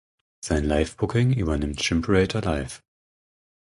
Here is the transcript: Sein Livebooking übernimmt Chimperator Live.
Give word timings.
Sein 0.43 0.63
Livebooking 0.65 1.31
übernimmt 1.31 1.79
Chimperator 1.79 2.41
Live. 2.41 2.81